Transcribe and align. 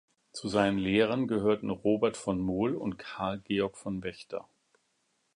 Zu 0.31 0.47
seinen 0.47 0.79
Lehrern 0.79 1.27
gehörten 1.27 1.69
Robert 1.69 2.17
von 2.17 2.39
Mohl 2.41 2.73
und 2.73 2.97
Karl 2.97 3.37
Georg 3.41 3.77
von 3.77 4.01
Wächter. 4.01 4.47